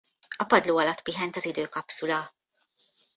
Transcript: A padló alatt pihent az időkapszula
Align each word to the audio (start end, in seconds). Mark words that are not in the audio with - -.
A 0.37 0.43
padló 0.43 0.77
alatt 0.77 1.01
pihent 1.01 1.35
az 1.35 1.45
időkapszula 1.45 2.33